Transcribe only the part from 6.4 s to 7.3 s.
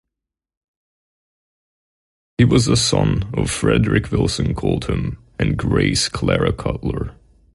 Cutler.